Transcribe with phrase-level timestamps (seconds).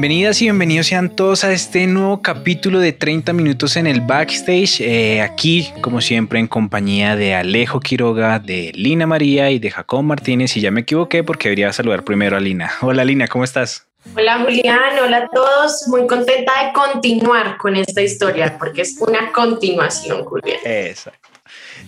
[0.00, 4.80] Bienvenidas y bienvenidos sean todos a este nuevo capítulo de 30 minutos en el backstage.
[4.80, 10.02] Eh, aquí, como siempre, en compañía de Alejo Quiroga, de Lina María y de Jacob
[10.02, 10.56] Martínez.
[10.56, 12.72] Y ya me equivoqué porque debería saludar primero a Lina.
[12.80, 13.88] Hola Lina, ¿cómo estás?
[14.16, 15.86] Hola Julián, hola a todos.
[15.88, 20.60] Muy contenta de continuar con esta historia porque es una continuación, Julián.
[20.64, 21.28] Exacto.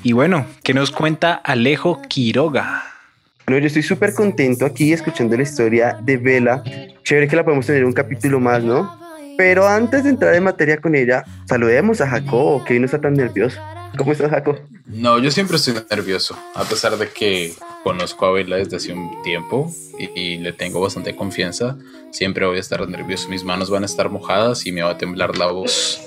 [0.03, 2.92] Y bueno, ¿qué nos cuenta Alejo Quiroga?
[3.53, 6.65] Bueno, yo estoy súper contento aquí escuchando la historia de Vela.
[7.05, 8.99] Chévere que la podemos tener un capítulo más, ¿no?
[9.37, 12.99] Pero antes de entrar en materia con ella, saludemos a Jacob, que hoy no está
[12.99, 13.61] tan nervioso.
[13.99, 14.59] ¿Cómo estás, Jacob?
[14.87, 17.53] No, yo siempre estoy nervioso, a pesar de que
[17.85, 21.77] conozco a Vela desde hace un tiempo y, y, le tengo bastante confianza.
[22.11, 24.97] Siempre voy a estar nervioso, mis manos van a estar mojadas y me va a
[24.97, 26.01] temblar la voz.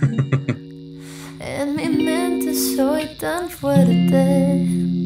[1.38, 4.99] en mi mente soy tan fuerte.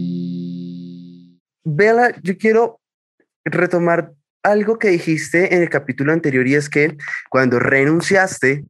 [1.64, 2.80] Vela, yo quiero
[3.44, 4.12] retomar
[4.42, 6.96] algo que dijiste en el capítulo anterior y es que
[7.30, 8.64] cuando renunciaste,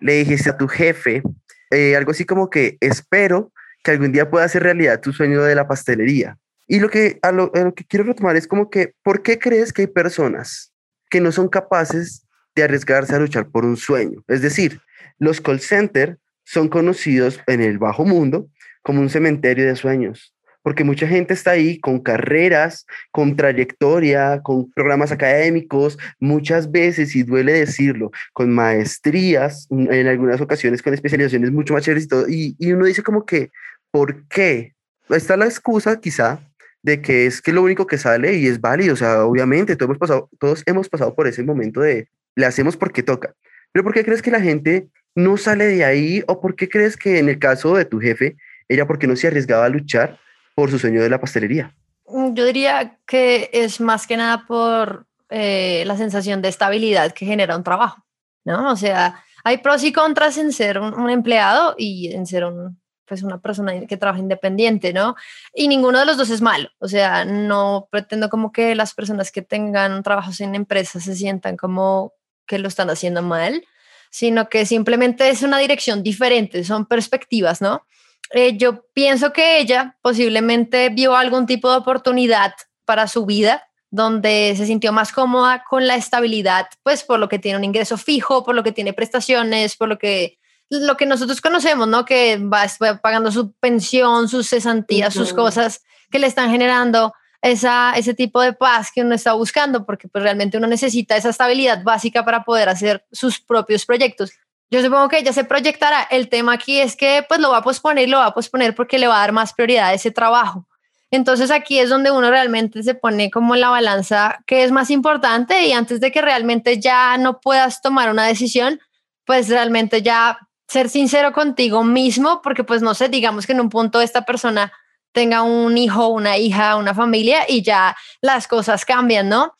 [0.00, 1.22] le dijiste a tu jefe
[1.70, 3.52] eh, algo así como que espero
[3.84, 6.38] que algún día pueda hacer realidad tu sueño de la pastelería.
[6.66, 9.82] Y lo que, a lo que quiero retomar es como que, ¿por qué crees que
[9.82, 10.72] hay personas
[11.10, 14.24] que no son capaces de arriesgarse a luchar por un sueño?
[14.28, 14.80] Es decir,
[15.18, 18.48] los call center son conocidos en el bajo mundo
[18.82, 24.70] como un cementerio de sueños porque mucha gente está ahí con carreras, con trayectoria, con
[24.72, 31.74] programas académicos, muchas veces, y duele decirlo, con maestrías, en algunas ocasiones con especializaciones mucho
[31.74, 33.50] más chéveres y todo, y, y uno dice como que,
[33.90, 34.74] ¿por qué?
[35.08, 36.40] Está la excusa quizá
[36.82, 39.88] de que es que lo único que sale y es válido, o sea, obviamente todos
[39.88, 43.34] hemos pasado, todos hemos pasado por ese momento de le hacemos porque toca,
[43.72, 46.96] pero ¿por qué crees que la gente no sale de ahí o por qué crees
[46.96, 48.36] que en el caso de tu jefe,
[48.68, 50.18] ella porque no se arriesgaba a luchar,
[50.62, 51.74] por su sueño de la pastelería?
[52.06, 57.56] Yo diría que es más que nada por eh, la sensación de estabilidad que genera
[57.56, 58.04] un trabajo,
[58.44, 58.70] ¿no?
[58.70, 62.80] O sea, hay pros y contras en ser un, un empleado y en ser un,
[63.04, 65.16] pues una persona que trabaja independiente, ¿no?
[65.52, 66.68] Y ninguno de los dos es malo.
[66.78, 71.56] O sea, no pretendo como que las personas que tengan trabajos en empresas se sientan
[71.56, 72.12] como
[72.46, 73.64] que lo están haciendo mal,
[74.12, 77.84] sino que simplemente es una dirección diferente, son perspectivas, ¿no?
[78.30, 84.54] Eh, yo pienso que ella posiblemente vio algún tipo de oportunidad para su vida donde
[84.56, 88.42] se sintió más cómoda con la estabilidad, pues por lo que tiene un ingreso fijo,
[88.42, 90.38] por lo que tiene prestaciones, por lo que
[90.70, 92.06] lo que nosotros conocemos, ¿no?
[92.06, 95.22] Que va, va pagando su pensión, sus cesantías, uh -huh.
[95.22, 97.12] sus cosas que le están generando
[97.42, 101.28] esa, ese tipo de paz que uno está buscando, porque pues realmente uno necesita esa
[101.28, 104.32] estabilidad básica para poder hacer sus propios proyectos.
[104.72, 106.02] Yo supongo que ella se proyectará.
[106.10, 108.98] El tema aquí es que pues lo va a posponer, lo va a posponer porque
[108.98, 110.66] le va a dar más prioridad a ese trabajo.
[111.10, 115.66] Entonces aquí es donde uno realmente se pone como la balanza que es más importante
[115.66, 118.80] y antes de que realmente ya no puedas tomar una decisión,
[119.26, 123.68] pues realmente ya ser sincero contigo mismo, porque pues no sé, digamos que en un
[123.68, 124.72] punto esta persona
[125.12, 129.54] tenga un hijo, una hija, una familia y ya las cosas cambian, ¿no?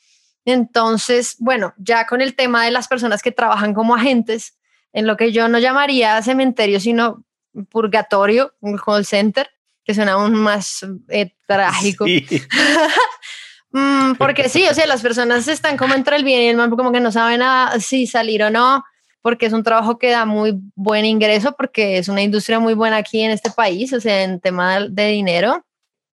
[0.47, 4.55] Entonces, bueno, ya con el tema de las personas que trabajan como agentes,
[4.93, 7.25] en lo que yo no llamaría cementerio, sino
[7.71, 9.49] purgatorio, un call center,
[9.85, 12.05] que suena aún más eh, trágico.
[12.07, 12.27] Sí.
[13.73, 16.71] mm, porque sí, o sea, las personas están como entre el bien y el mal,
[16.71, 18.85] como que no saben a, si salir o no,
[19.23, 22.99] porque es un trabajo que da muy buen ingreso, porque es una industria muy buena
[22.99, 25.65] aquí en este país, o sea, en tema de dinero.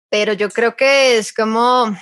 [0.10, 1.96] Pero yo creo que es como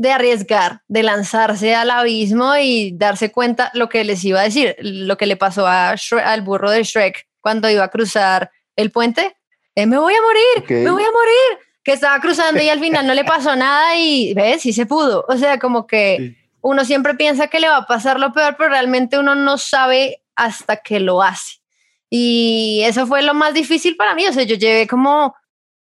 [0.00, 4.74] de arriesgar, de lanzarse al abismo y darse cuenta lo que les iba a decir,
[4.78, 8.90] lo que le pasó a Shrek, al burro de Shrek cuando iba a cruzar el
[8.92, 9.36] puente.
[9.74, 10.84] Eh, me voy a morir, okay.
[10.84, 11.66] me voy a morir.
[11.84, 15.26] Que estaba cruzando y al final no le pasó nada y ves, sí se pudo.
[15.28, 16.36] O sea, como que sí.
[16.62, 20.22] uno siempre piensa que le va a pasar lo peor, pero realmente uno no sabe
[20.34, 21.58] hasta que lo hace.
[22.08, 24.26] Y eso fue lo más difícil para mí.
[24.26, 25.34] O sea, yo llevé como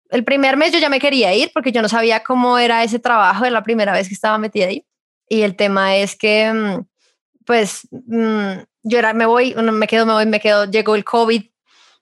[0.10, 3.00] el primer mes yo ya me quería ir porque yo no sabía cómo era ese
[3.00, 4.86] trabajo, era la primera vez que estaba metida ahí.
[5.28, 6.86] Y el tema es que, mm,
[7.46, 11.44] pues, mm, yo era, me voy, me quedo, me voy, me quedo, llegó el COVID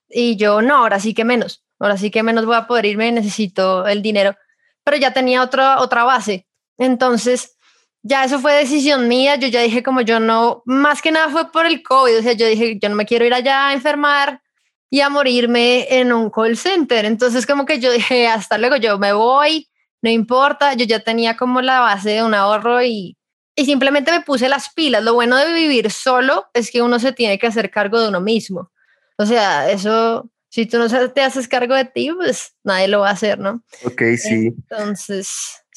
[0.10, 3.12] y yo, no, ahora sí que menos, ahora sí que menos voy a poder irme,
[3.12, 4.36] necesito el dinero.
[4.84, 6.48] Pero ya tenía otra, otra base.
[6.78, 7.58] Entonces,
[8.04, 11.52] ya eso fue decisión mía, yo ya dije como yo no, más que nada fue
[11.52, 14.42] por el COVID, o sea, yo dije, yo no me quiero ir allá a enfermar
[14.90, 18.98] y a morirme en un call center, entonces como que yo dije, hasta luego, yo
[18.98, 19.70] me voy,
[20.02, 23.18] no importa, yo ya tenía como la base de un ahorro y,
[23.56, 25.04] y simplemente me puse las pilas.
[25.04, 28.22] Lo bueno de vivir solo es que uno se tiene que hacer cargo de uno
[28.22, 28.72] mismo.
[29.18, 33.10] O sea, eso, si tú no te haces cargo de ti, pues nadie lo va
[33.10, 33.64] a hacer, ¿no?
[33.84, 34.54] Ok, sí.
[34.70, 35.30] Entonces,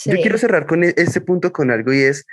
[0.05, 2.27] Yo quiero cerrar con e- este punto con algo y es,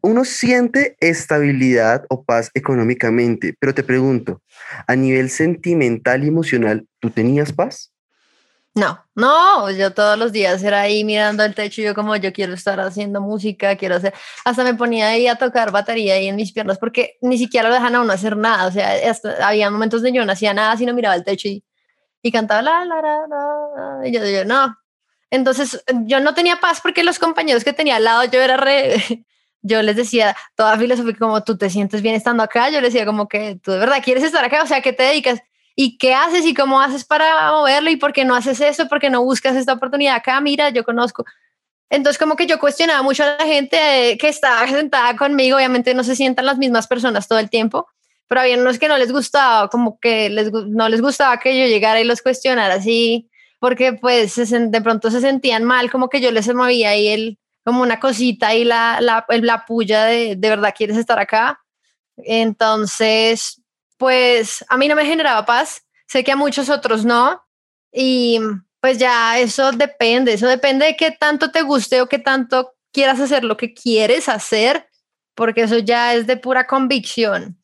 [0.00, 4.42] uno siente estabilidad o paz económicamente, pero te pregunto,
[4.86, 7.92] a nivel sentimental y emocional, ¿tú tenías paz?
[8.74, 12.54] No, no, yo todos los días era ahí mirando el techo yo como yo quiero
[12.54, 14.14] estar haciendo música, quiero hacer,
[14.44, 17.74] hasta me ponía ahí a tocar batería ahí en mis piernas porque ni siquiera lo
[17.74, 20.76] dejan a uno hacer nada, o sea, hasta, había momentos de yo no hacía nada,
[20.76, 21.64] sino miraba el techo y,
[22.22, 24.76] y cantaba la, la, la, la, y yo, yo no.
[25.30, 29.24] Entonces yo no tenía paz porque los compañeros que tenía al lado yo era re,
[29.62, 33.06] yo les decía toda filosofía como tú te sientes bien estando acá, yo les decía
[33.06, 35.40] como que tú de verdad quieres estar acá, o sea, ¿qué te dedicas?
[35.74, 37.88] ¿Y qué haces y cómo haces para moverlo?
[37.90, 38.88] ¿Y por qué no haces eso?
[38.88, 40.40] ¿Por qué no buscas esta oportunidad acá?
[40.40, 41.24] Mira, yo conozco.
[41.90, 45.56] Entonces, como que yo cuestionaba mucho a la gente que estaba sentada conmigo.
[45.56, 47.86] Obviamente no se sientan las mismas personas todo el tiempo,
[48.26, 51.66] pero había unos que no les gustaba, como que les, no les gustaba que yo
[51.66, 56.30] llegara y los cuestionara así, porque pues de pronto se sentían mal, como que yo
[56.30, 57.38] les movía ahí el,
[57.68, 61.62] como una cosita y la, la, la puya de, de verdad quieres estar acá.
[62.16, 63.60] Entonces,
[63.98, 67.42] pues a mí no me generaba paz, sé que a muchos otros no,
[67.92, 68.40] y
[68.80, 73.20] pues ya eso depende, eso depende de qué tanto te guste o qué tanto quieras
[73.20, 74.88] hacer lo que quieres hacer,
[75.34, 77.62] porque eso ya es de pura convicción.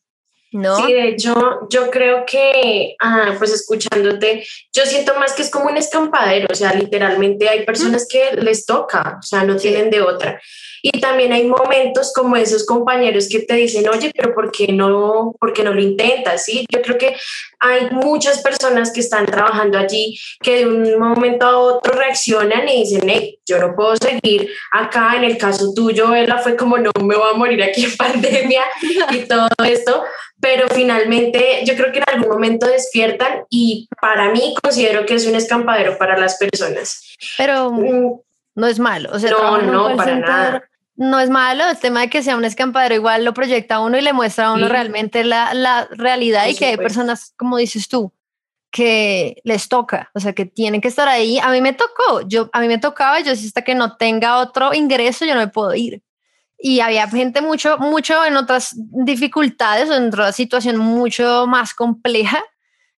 [0.55, 0.77] ¿No?
[0.77, 5.65] Sí, de hecho, yo creo que, ah, pues escuchándote, yo siento más que es como
[5.65, 10.01] un escampadero, o sea, literalmente hay personas que les toca, o sea, no tienen de
[10.01, 10.41] otra.
[10.87, 15.33] Y también hay momentos como esos compañeros que te dicen, oye, pero ¿por qué no,
[15.39, 16.45] por qué no lo intentas?
[16.45, 16.63] ¿Sí?
[16.69, 17.15] Yo creo que
[17.59, 22.83] hay muchas personas que están trabajando allí que de un momento a otro reaccionan y
[22.83, 25.15] dicen, hey, yo no puedo seguir acá.
[25.15, 28.61] En el caso tuyo, Ella fue como, no me voy a morir aquí en pandemia
[29.09, 30.03] y todo esto.
[30.39, 35.25] Pero finalmente yo creo que en algún momento despiertan y para mí considero que es
[35.25, 37.01] un escampadero para las personas.
[37.39, 38.19] Pero mm,
[38.53, 39.09] no es malo.
[39.13, 40.63] O sea, no, no, para nada
[40.95, 43.97] no es malo, el tema de que sea un escampadero igual lo proyecta a uno
[43.97, 44.71] y le muestra a uno sí.
[44.71, 48.13] realmente la, la realidad y que hay personas, como dices tú,
[48.71, 51.39] que les toca, o sea, que tienen que estar ahí.
[51.39, 54.73] A mí me tocó, yo, a mí me tocaba, yo hasta que no tenga otro
[54.73, 56.01] ingreso, yo no me puedo ir.
[56.57, 62.43] Y había gente mucho, mucho en otras dificultades o en otra situación mucho más compleja.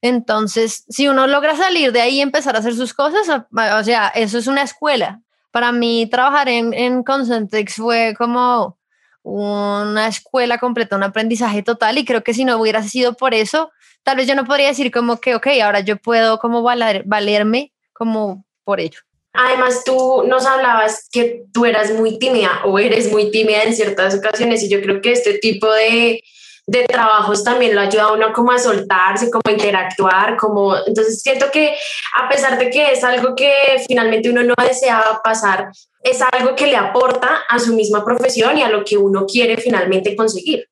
[0.01, 4.07] Entonces, si uno logra salir de ahí y empezar a hacer sus cosas, o sea,
[4.09, 5.21] eso es una escuela.
[5.51, 8.77] Para mí, trabajar en, en Concentrix fue como
[9.23, 11.97] una escuela completa, un aprendizaje total.
[11.97, 13.71] Y creo que si no hubiera sido por eso,
[14.03, 17.73] tal vez yo no podría decir como que, ok, ahora yo puedo como valer, valerme
[17.93, 18.99] como por ello.
[19.33, 24.15] Además, tú nos hablabas que tú eras muy tímida o eres muy tímida en ciertas
[24.15, 26.23] ocasiones y yo creo que este tipo de,
[26.67, 31.21] de trabajos también lo ayuda a uno como a soltarse, como a interactuar, como entonces
[31.21, 31.75] siento que
[32.21, 33.51] a pesar de que es algo que
[33.87, 35.69] finalmente uno no deseaba pasar,
[36.03, 39.57] es algo que le aporta a su misma profesión y a lo que uno quiere
[39.57, 40.67] finalmente conseguir.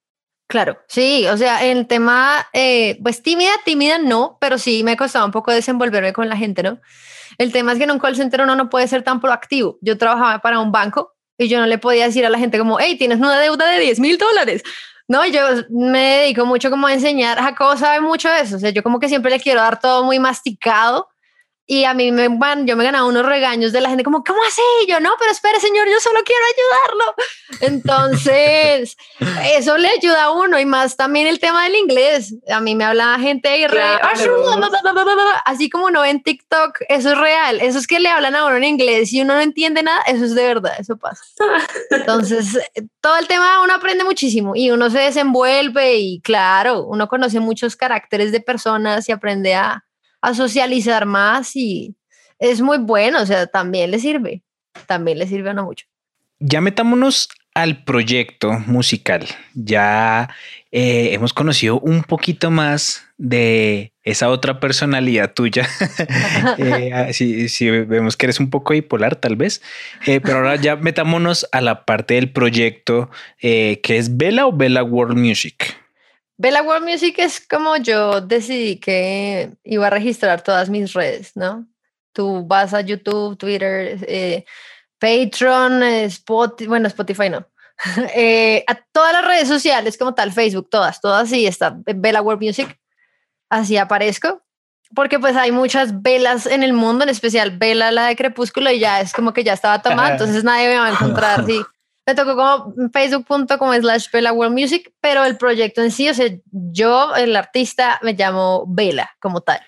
[0.47, 5.25] Claro, sí, o sea, el tema, eh, pues tímida, tímida no, pero sí me costaba
[5.25, 6.79] un poco desenvolverme con la gente, ¿no?
[7.37, 9.77] El tema es que en un call center uno no puede ser tan proactivo.
[9.81, 12.79] Yo trabajaba para un banco y yo no le podía decir a la gente como,
[12.79, 14.61] hey, tienes una deuda de 10 mil dólares.
[15.07, 17.38] No, yo me dedico mucho como a enseñar.
[17.39, 18.55] Jacobo sabe mucho de eso.
[18.55, 21.09] O sea, yo como que siempre le quiero dar todo muy masticado.
[21.67, 24.39] Y a mí me van, yo me ganaba unos regaños de la gente como, ¿cómo
[24.48, 24.62] así?
[24.88, 27.15] Yo no, pero espere, señor, yo solo quiero ayudarlo.
[27.62, 28.95] Entonces,
[29.57, 32.36] eso le ayuda a uno y más también el tema del inglés.
[32.50, 33.81] A mí me habla gente re,
[35.45, 37.60] así como uno ve en TikTok, eso es real.
[37.62, 40.25] Eso es que le hablan a uno en inglés y uno no entiende nada, eso
[40.25, 41.24] es de verdad, eso pasa.
[41.89, 42.60] Entonces,
[43.01, 47.75] todo el tema uno aprende muchísimo y uno se desenvuelve y claro, uno conoce muchos
[47.75, 49.84] caracteres de personas y aprende a
[50.22, 51.95] a socializar más y
[52.39, 54.43] es muy bueno, o sea, también le sirve,
[54.88, 55.86] también le sirve a uno mucho.
[56.39, 59.25] Ya metámonos al proyecto musical.
[59.53, 60.29] Ya
[60.72, 65.67] eh, hemos conocido un poquito más de esa otra personalidad tuya.
[66.57, 69.62] eh, si, si, vemos que eres un poco bipolar, tal vez.
[70.05, 74.84] Eh, pero ahora ya metámonos a la parte del proyecto que es Vela o Vela
[74.84, 75.77] World Music.
[76.37, 81.65] Bella World Music es como yo decidí que iba a registrar todas mis redes, ¿no?
[82.11, 84.45] Tú vas a YouTube, Twitter, eh,
[84.99, 87.45] Patreon, Spotify, bueno, Spotify no,
[88.15, 92.41] eh, a todas las redes sociales como tal, Facebook, todas, todas, y está Bella World
[92.41, 92.79] Music,
[93.49, 94.41] así aparezco,
[94.93, 98.79] porque pues hay muchas velas en el mundo, en especial Bella la de Crepúsculo, y
[98.79, 101.61] ya es como que ya estaba tomada, entonces nadie me va a encontrar, sí.
[102.07, 106.27] Me tocó como facebook.com slash Bella World Music, pero el proyecto en sí, o sea,
[106.51, 109.59] yo, el artista, me llamo Bella como tal.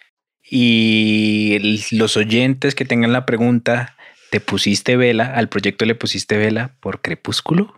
[0.49, 3.95] Y el- los oyentes que tengan la pregunta,
[4.31, 5.33] ¿te pusiste vela?
[5.35, 7.73] ¿Al proyecto le pusiste vela por Crepúsculo?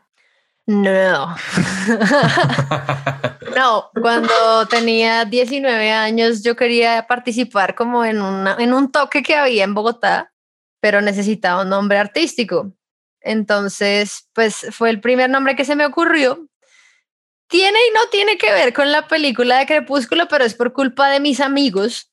[0.68, 1.36] No.
[3.56, 9.36] no, cuando tenía 19 años yo quería participar como en, una, en un toque que
[9.36, 10.32] había en Bogotá,
[10.80, 12.74] pero necesitaba un nombre artístico.
[13.22, 16.48] Entonces, pues fue el primer nombre que se me ocurrió.
[17.48, 21.10] Tiene y no tiene que ver con la película de Crepúsculo, pero es por culpa
[21.10, 22.12] de mis amigos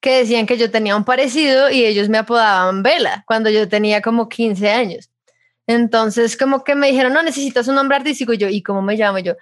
[0.00, 4.02] que decían que yo tenía un parecido y ellos me apodaban Vela cuando yo tenía
[4.02, 5.10] como 15 años.
[5.66, 8.32] Entonces, como que me dijeron, no, necesitas un nombre artístico.
[8.32, 9.18] Y yo, ¿y cómo me llamo?
[9.18, 9.34] Yo,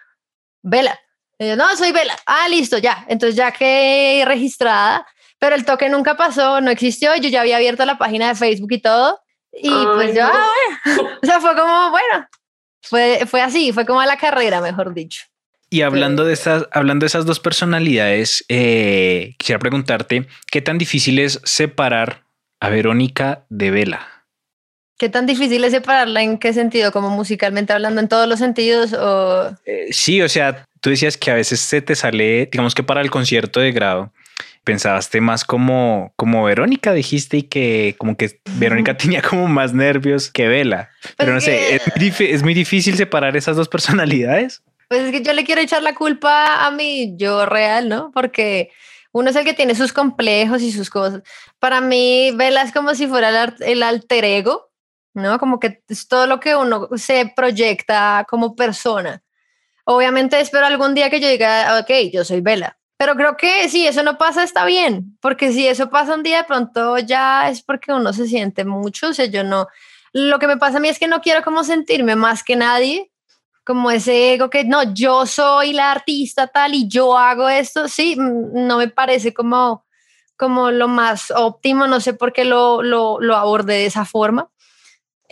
[0.63, 0.99] Vela.
[1.39, 2.17] Yo, no, soy Vela.
[2.27, 3.05] Ah, listo, ya.
[3.09, 5.07] Entonces ya quedé registrada,
[5.39, 7.15] pero el toque nunca pasó, no existió.
[7.17, 9.21] Yo ya había abierto la página de Facebook y todo.
[9.63, 10.33] Y pues yo, no.
[10.33, 10.51] ah,
[10.87, 11.11] bueno.
[11.23, 12.29] O sea, fue como, bueno,
[12.83, 15.25] fue, fue así, fue como a la carrera, mejor dicho.
[15.71, 21.19] Y hablando de esas, hablando de esas dos personalidades, eh, quisiera preguntarte qué tan difícil
[21.19, 22.25] es separar
[22.61, 24.07] a Verónica de Vela.
[24.99, 26.23] ¿Qué tan difícil es separarla?
[26.23, 26.93] ¿En qué sentido?
[26.93, 28.93] ¿Como musicalmente hablando en todos los sentidos?
[28.93, 29.51] O...
[29.67, 33.01] Eh, sí, o sea, tú decías que a veces se te sale, digamos que para
[33.01, 34.13] el concierto de grado,
[34.65, 40.31] pensaste más como, como Verónica, dijiste, y que como que Verónica tenía como más nervios
[40.31, 40.91] que Vela.
[41.17, 44.63] Pero no sé, ¿es, es muy difícil separar esas dos personalidades.
[44.89, 48.11] Pues es que yo le quiero echar la culpa a mi yo real, ¿no?
[48.13, 48.71] Porque
[49.13, 51.23] uno es el que tiene sus complejos y sus cosas.
[51.59, 54.71] Para mí, Vela es como si fuera el alter ego,
[55.15, 55.39] ¿no?
[55.39, 59.23] Como que es todo lo que uno se proyecta como persona.
[59.85, 62.79] Obviamente espero algún día que yo diga, ok, yo soy Vela.
[62.97, 66.39] Pero creo que si eso no pasa, está bien, porque si eso pasa un día,
[66.39, 69.09] de pronto ya es porque uno se siente mucho.
[69.09, 69.67] O sea, yo no.
[70.13, 73.11] Lo que me pasa a mí es que no quiero como sentirme más que nadie,
[73.65, 77.89] como ese ego que no, yo soy la artista tal y yo hago esto.
[77.89, 79.85] Sí, mm, no me parece como,
[80.37, 84.51] como lo más óptimo, no sé por qué lo, lo, lo abordé de esa forma.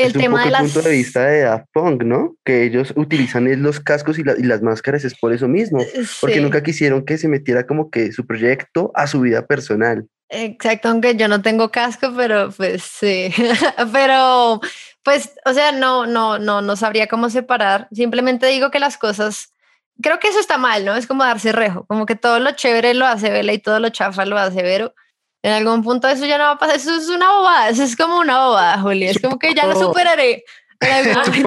[0.02, 0.62] El es un tema poco de el las.
[0.72, 2.36] punto de vista de Daft Punk, ¿no?
[2.44, 5.80] Que ellos utilizan los cascos y, la- y las máscaras es por eso mismo,
[6.20, 6.40] porque Sí.
[6.40, 10.06] nunca quisieron que se metiera como que su proyecto a su vida personal.
[10.28, 13.30] Exacto, aunque yo no tengo casco, pero pues sí.
[13.92, 14.60] pero
[15.02, 17.88] pues, o sea, no, no, no, no sabría cómo separar.
[17.92, 19.52] Simplemente digo que las cosas,
[20.00, 20.94] creo que eso está mal, ¿no?
[20.96, 23.90] Es como darse rejo, como que todo lo chévere lo hace Vela y todo lo
[23.90, 24.94] chafa lo hace Vero.
[25.42, 27.96] En algún punto eso ya no va a pasar, eso es una bobada, eso es
[27.96, 30.44] como una bobada, Juli, es como que ya lo superaré.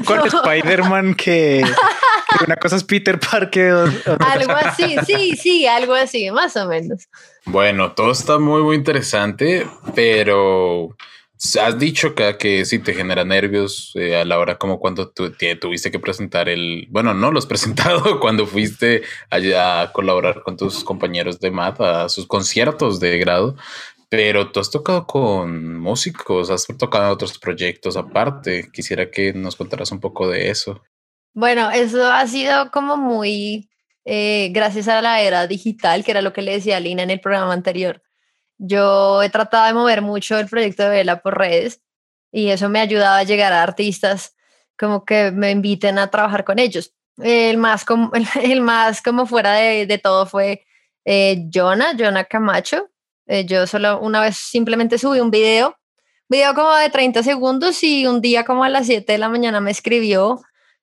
[0.06, 1.66] Con Spider-Man que,
[2.38, 3.90] que una cosa es Peter Parker.
[4.06, 7.08] otra algo así, sí, sí, algo así, más o menos.
[7.46, 10.96] Bueno, todo está muy, muy interesante, pero
[11.62, 15.56] has dicho que, que sí te genera nervios eh, a la hora como cuando te-
[15.56, 20.58] tuviste que presentar el, bueno, no lo has presentado cuando fuiste allá a colaborar con
[20.58, 23.56] tus compañeros de math a sus conciertos de grado,
[24.10, 28.70] pero tú has tocado con músicos, has tocado en otros proyectos aparte.
[28.72, 30.82] Quisiera que nos contaras un poco de eso.
[31.34, 33.70] Bueno, eso ha sido como muy
[34.06, 37.10] eh, gracias a la era digital, que era lo que le decía a Lina en
[37.10, 38.02] el programa anterior.
[38.58, 41.82] Yo he tratado de mover mucho el proyecto de Vela por redes
[42.32, 44.36] y eso me ha ayudado a llegar a artistas
[44.78, 46.94] como que me inviten a trabajar con ellos.
[47.18, 50.66] El más como, el más como fuera de, de todo fue
[51.06, 52.90] eh, Jonah, Jonah Camacho.
[53.28, 55.78] Eh, yo solo una vez simplemente subí un video,
[56.30, 59.62] video como de 30 segundos y un día como a las 7 de la mañana
[59.62, 60.42] me escribió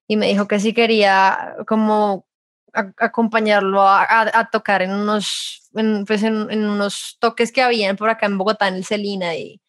[0.08, 2.26] y me dijo que si quería como
[2.72, 5.68] a- acompañarlo a, tocar en unos,
[6.06, 9.34] pues en, unos toques que habían por acá en Bogotá, en el Celina.
[9.34, 9.60] Y,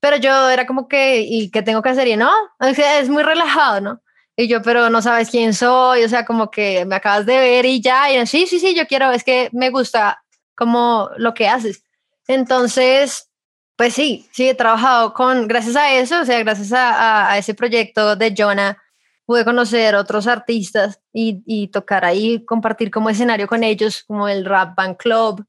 [0.00, 2.08] pero yo era como que, ¿y qué tengo que hacer?
[2.08, 2.30] Y no,
[2.60, 4.02] es muy relajado, ¿no?
[4.36, 7.66] Y yo, pero no sabes quién soy, o sea, como que me acabas de ver
[7.66, 10.22] y ya, y sí, sí, sí, yo quiero, es que me gusta
[10.54, 11.84] como lo que haces.
[12.26, 13.28] Entonces,
[13.76, 18.16] pues sí, sí, he trabajado con, gracias a eso, o sea, gracias a ese proyecto
[18.16, 18.78] de Jonah,
[19.26, 24.44] pude conocer otros artistas y, y tocar ahí, compartir como escenario con ellos, como el
[24.44, 25.44] Rap Band Club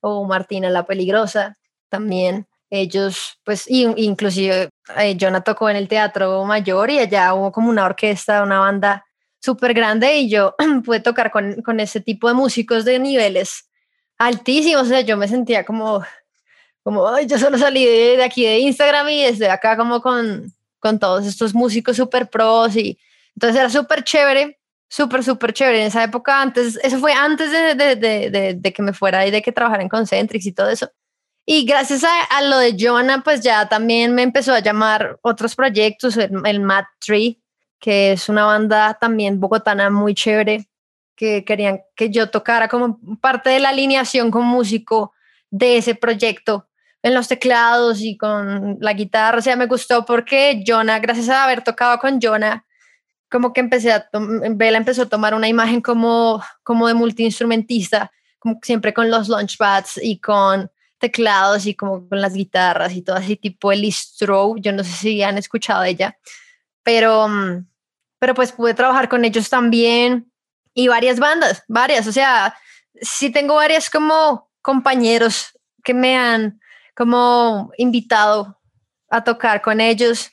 [0.00, 1.56] o Martina la Peligrosa
[1.88, 2.46] también.
[2.70, 7.68] Ellos, pues, y, inclusive eh, Jonah tocó en el Teatro Mayor y allá hubo como
[7.68, 9.04] una orquesta, una banda
[9.38, 13.68] súper grande y yo pude tocar con, con ese tipo de músicos de niveles
[14.18, 14.82] altísimos.
[14.82, 16.02] O sea, yo me sentía como,
[16.82, 20.52] como, "Ay, yo solo salí de, de aquí de Instagram y desde acá como con,
[20.78, 22.98] con todos estos músicos súper pros y
[23.36, 25.80] Entonces era súper chévere, súper, súper chévere.
[25.80, 29.30] En esa época, antes, eso fue antes de, de, de, de, que me fuera y
[29.30, 30.90] de que trabajara en Concentrix y todo eso.
[31.44, 35.56] Y gracias a, a, lo de Jonah, pues ya también me empezó a llamar otros
[35.56, 37.42] proyectos, el, el Mad Tree,
[37.80, 40.68] que es una banda también bogotana muy chévere,
[41.16, 45.12] que querían que yo tocara como parte de la alineación con músico
[45.50, 46.68] de ese proyecto
[47.02, 49.38] en los teclados y con la guitarra.
[49.38, 52.64] O sea, me gustó porque Jonah, gracias a haber tocado con Jonah,
[53.32, 58.60] como que empecé a, Bella empezó a tomar una imagen como, como de multiinstrumentista, como
[58.62, 63.36] siempre con los launchpads y con teclados y como con las guitarras y todo así
[63.36, 66.18] tipo el Stroh, yo no sé si han escuchado de ella,
[66.82, 67.66] pero, mm,
[68.18, 70.30] pero pues pude trabajar con ellos también
[70.74, 72.54] y varias bandas, varias, o sea,
[73.00, 76.60] sí tengo varias como compañeros que me han
[76.94, 78.60] como invitado
[79.08, 80.30] a tocar con ellos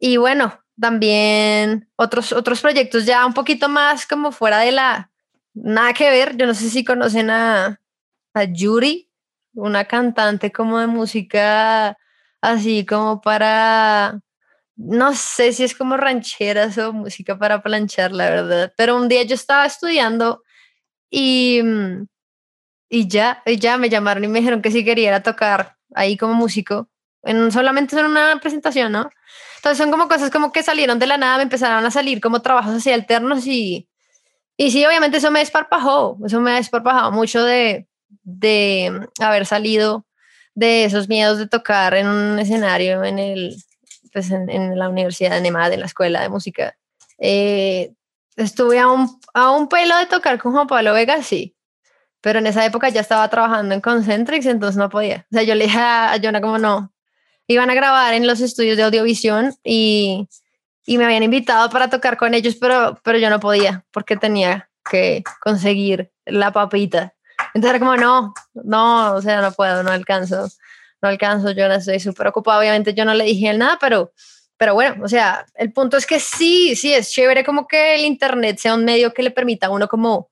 [0.00, 5.12] y bueno, también otros, otros proyectos ya un poquito más como fuera de la,
[5.54, 7.80] nada que ver, yo no sé si conocen a,
[8.34, 9.08] a Yuri,
[9.54, 11.96] una cantante como de música
[12.40, 14.20] así como para,
[14.74, 19.22] no sé si es como rancheras o música para planchar, la verdad, pero un día
[19.22, 20.42] yo estaba estudiando
[21.10, 22.06] y, mm,
[22.90, 26.34] y ya, y ya me llamaron y me dijeron que si quería tocar ahí como
[26.34, 26.88] músico,
[27.22, 29.10] en, solamente en una presentación, ¿no?
[29.62, 32.42] Entonces son como cosas como que salieron de la nada, me empezaron a salir como
[32.42, 33.88] trabajos así alternos y,
[34.56, 37.86] y sí, obviamente eso me desparpajó, eso me ha desparpajado mucho de,
[38.24, 40.04] de haber salido
[40.56, 43.54] de esos miedos de tocar en un escenario en, el,
[44.12, 46.76] pues en, la Universidad de Nemad, en la escuela de música.
[47.18, 47.92] Eh,
[48.34, 51.54] estuve a un, a un pelo de tocar con Juan Pablo Vega, sí,
[52.20, 55.24] pero en esa época ya estaba trabajando en Concentrix, entonces no podía.
[55.30, 56.92] O sea, yo le dije a Jonah como no,
[57.52, 60.28] iban a grabar en los estudios de audiovisión y,
[60.86, 64.68] y me habían invitado para tocar con ellos, pero, pero yo no podía porque tenía
[64.84, 67.14] que conseguir la papita
[67.54, 70.48] entonces era como, no, no, o sea, no puedo, no alcanzo,
[71.00, 72.58] no alcanzo, yo no estoy súper ocupada.
[72.58, 74.12] Obviamente yo no le dije nada, pero,
[74.56, 78.02] pero bueno, o sea, el punto es que sí, sí, es chévere como que el
[78.02, 80.30] Internet sea un medio que le permita a uno como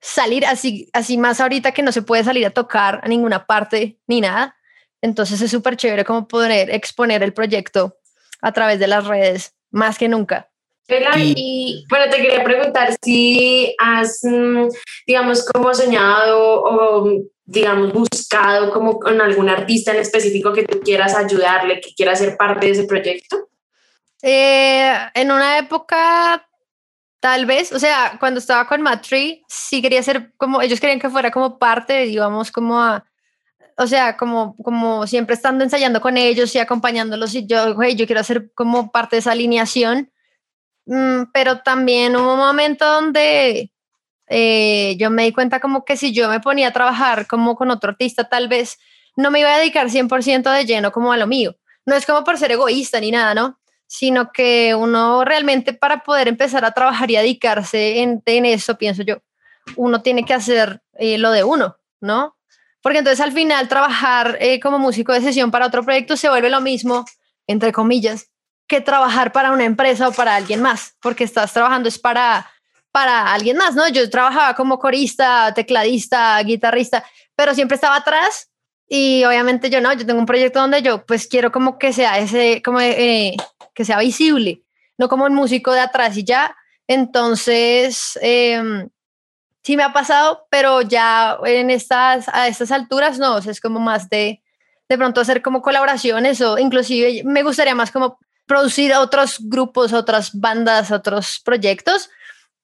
[0.00, 3.98] salir así, así más ahorita que no se puede salir a tocar a ninguna parte
[4.06, 4.54] ni nada.
[5.02, 7.96] Entonces es súper chévere como poder exponer el proyecto
[8.40, 10.48] a través de las redes más que nunca.
[11.18, 14.68] Y, bueno, te quería preguntar si has, mm,
[15.06, 21.14] digamos, como soñado o, digamos, buscado como con algún artista en específico que tú quieras
[21.14, 23.48] ayudarle, que quiera ser parte de ese proyecto.
[24.22, 26.48] Eh, en una época,
[27.20, 31.10] tal vez, o sea, cuando estaba con Matri, sí quería ser como, ellos querían que
[31.10, 33.04] fuera como parte, digamos, como a,
[33.78, 38.06] o sea, como, como siempre estando ensayando con ellos y acompañándolos y yo, güey, yo
[38.06, 40.10] quiero ser como parte de esa alineación
[40.88, 43.70] Mm, pero también hubo un momento donde
[44.26, 47.70] eh, yo me di cuenta como que si yo me ponía a trabajar como con
[47.70, 48.78] otro artista, tal vez
[49.14, 51.56] no me iba a dedicar 100% de lleno como a lo mío.
[51.84, 53.60] No es como por ser egoísta ni nada, ¿no?
[53.86, 58.78] Sino que uno realmente para poder empezar a trabajar y a dedicarse en, en eso,
[58.78, 59.18] pienso yo,
[59.76, 62.37] uno tiene que hacer eh, lo de uno, ¿no?
[62.82, 66.50] Porque entonces al final trabajar eh, como músico de sesión para otro proyecto se vuelve
[66.50, 67.04] lo mismo,
[67.46, 68.30] entre comillas,
[68.66, 72.48] que trabajar para una empresa o para alguien más, porque estás trabajando es para,
[72.92, 73.88] para alguien más, ¿no?
[73.88, 78.50] Yo trabajaba como corista, tecladista, guitarrista, pero siempre estaba atrás
[78.86, 82.18] y obviamente yo no, yo tengo un proyecto donde yo pues quiero como que sea
[82.18, 83.36] ese, como eh,
[83.74, 84.62] que sea visible,
[84.98, 86.56] no como un músico de atrás y ya.
[86.86, 88.88] Entonces, eh,
[89.68, 94.08] sí me ha pasado, pero ya en estas, a estas alturas no, es como más
[94.08, 94.42] de,
[94.88, 100.32] de pronto hacer como colaboraciones o inclusive me gustaría más como producir otros grupos, otras
[100.32, 102.08] bandas, otros proyectos,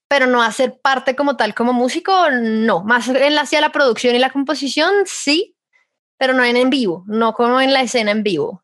[0.07, 2.83] pero no hacer parte como tal como músico, no.
[2.83, 5.55] Más en la, hacia la producción y la composición, sí,
[6.17, 8.63] pero no en en vivo, no como en la escena en vivo.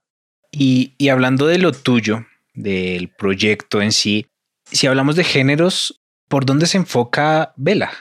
[0.51, 2.25] Y, y hablando de lo tuyo,
[2.55, 4.25] del proyecto en sí,
[4.65, 7.91] si hablamos de géneros, ¿por dónde se enfoca Vela?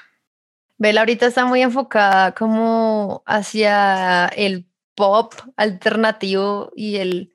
[0.81, 4.67] Vela ahorita está muy enfocada como hacia el
[4.97, 7.35] pop alternativo y el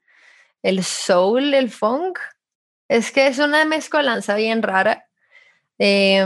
[0.66, 2.20] el soul, el funk.
[2.90, 5.08] Es que es una mezcolanza bien rara.
[5.78, 6.26] Eh,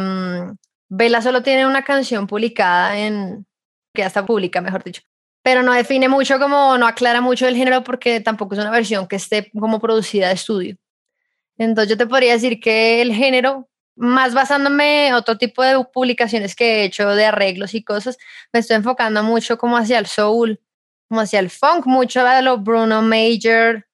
[0.88, 3.46] Vela solo tiene una canción publicada en,
[3.94, 5.04] que ya está pública, mejor dicho,
[5.44, 9.08] pero no define mucho como, no aclara mucho el género porque tampoco es una versión
[9.08, 10.78] que esté como producida de estudio.
[11.58, 13.69] Entonces yo te podría decir que el género,
[14.02, 18.18] más basándome en otro tipo de publicaciones que he hecho de arreglos y cosas,
[18.54, 20.60] me estoy enfocando mucho como hacia el soul,
[21.10, 23.86] como hacia el funk, mucho a lo Bruno Major,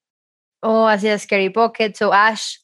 [0.62, 2.58] o hacia Scary Pockets o Ash.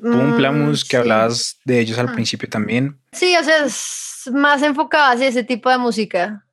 [0.00, 0.96] Pumplamus, Mm, que sí.
[0.96, 2.12] hablabas de ellos al Ah.
[2.12, 2.98] principio también.
[3.12, 6.44] Sí, o sea, es más enfocado hacia ese tipo de música.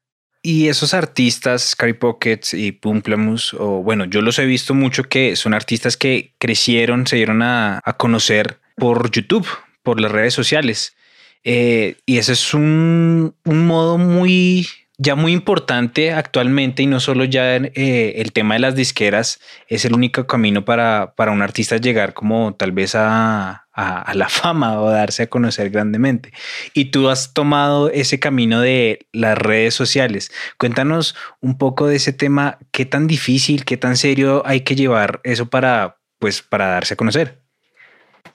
[0.44, 5.36] Y esos artistas, Scary Pockets y Pumplamus, o bueno, yo los he visto mucho que
[5.36, 9.48] son artistas que crecieron, se dieron a, a conocer por YouTube,
[9.84, 10.96] por las redes sociales.
[11.44, 14.68] Eh, y ese es un, un modo muy,
[14.98, 19.84] ya muy importante actualmente y no solo ya eh, el tema de las disqueras es
[19.86, 24.30] el único camino para, para un artista llegar como tal vez a, a- a la
[24.30, 26.32] fama o darse a conocer grandemente.
[26.76, 30.32] Y tú has tomado ese camino de las redes sociales.
[30.60, 35.22] Cuéntanos un poco de ese tema, qué tan difícil, qué tan serio hay que llevar
[35.24, 37.41] eso para, pues, para darse a conocer.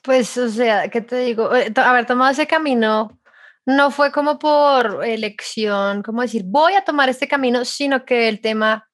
[0.03, 1.55] Pues, o sea, ¿qué te digo?
[1.55, 3.19] Eh, Haber tomado ese camino
[3.67, 8.41] no fue como por elección, como decir, voy a tomar este camino, sino que el
[8.41, 8.89] tema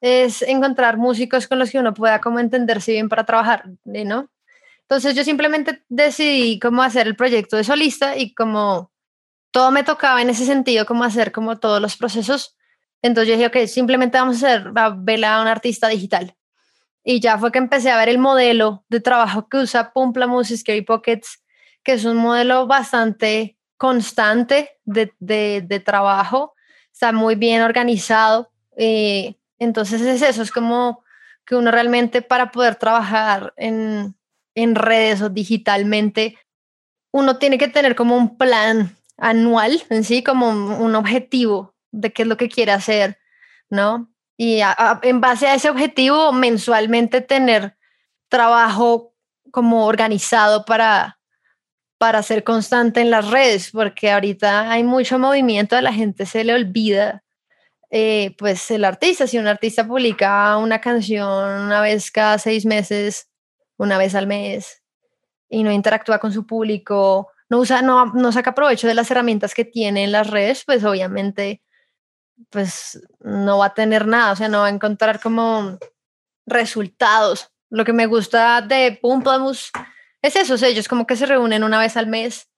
[0.00, 4.30] es encontrar músicos con los que uno pueda como entenderse bien para trabajar, ¿eh, ¿no?
[4.82, 8.90] Entonces yo simplemente decidí cómo hacer el proyecto de solista y como
[9.50, 12.56] todo me tocaba en ese sentido, como hacer como todos los procesos.
[13.02, 16.34] Entonces yo dije, ok, simplemente vamos a hacer a Vela a un artista digital.
[17.04, 20.56] Y ya fue que empecé a ver el modelo de trabajo que usa Pumplamus y
[20.56, 21.42] Scary Pockets,
[21.82, 26.54] que es un modelo bastante constante de, de, trabajo,
[26.92, 28.50] está muy bien organizado.
[28.76, 31.02] eh, entonces es eso, es como
[31.44, 34.14] que uno realmente para poder trabajar en,
[34.54, 36.36] en redes o digitalmente,
[37.10, 42.12] uno tiene que tener como un plan anual, en sí, como un, un objetivo de
[42.12, 43.18] qué es lo que quiere hacer,
[43.70, 44.12] ¿no?
[44.40, 44.60] Y
[45.02, 47.76] en base a ese objetivo, mensualmente tener
[48.28, 49.12] trabajo
[49.50, 51.18] como organizado para,
[51.98, 56.44] para ser constante en las redes, porque ahorita hay mucho movimiento, a la gente se
[56.44, 57.24] le olvida,
[57.90, 63.28] eh, pues el artista, si un artista publica una canción una vez cada seis meses,
[63.76, 64.84] una vez al mes,
[65.48, 69.52] y no interactúa con su público, no usa, no, no saca provecho de las herramientas
[69.52, 71.60] que tiene en las redes, pues obviamente
[72.50, 75.78] pues no va a tener nada, o sea, no va a encontrar como
[76.46, 77.50] resultados.
[77.70, 79.70] Lo que me gusta de Pumplamus
[80.22, 82.48] es eso, o ellos como que se reúnen una vez al mes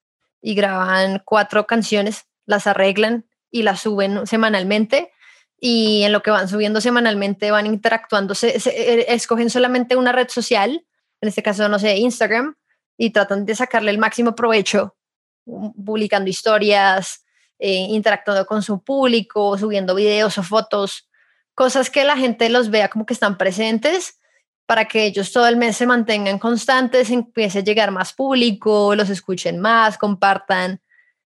[0.41, 5.13] y graban cuatro canciones, las arreglan y las suben semanalmente
[5.61, 10.29] y en lo que van subiendo semanalmente van interactuando, se, eh, escogen solamente una red
[10.29, 10.87] social,
[11.21, 12.57] en este caso, no sé, Instagram,
[12.97, 14.97] y tratan de sacarle el máximo provecho,
[15.45, 17.25] publicando historias,
[17.61, 21.09] eh, interactuando con su público, subiendo videos o fotos,
[21.55, 24.19] cosas que la gente los vea como que están presentes
[24.65, 29.11] para que ellos todo el mes se mantengan constantes, empiece a llegar más público, los
[29.11, 30.81] escuchen más, compartan.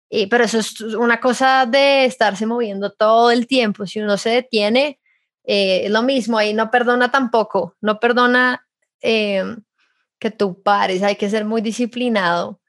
[0.09, 3.87] Y, pero eso es una cosa de estarse moviendo todo el tiempo.
[3.87, 4.99] Si uno se detiene,
[5.45, 8.67] eh, lo mismo, ahí no perdona tampoco, no perdona
[9.01, 9.45] eh,
[10.19, 12.61] que tú pares, hay que ser muy disciplinado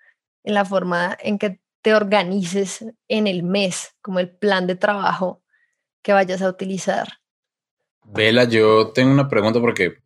[0.44, 5.42] en la forma en que te organices en el mes, como el plan de trabajo
[6.04, 7.08] que vayas a utilizar.
[8.04, 10.00] Vela, yo tengo una pregunta porque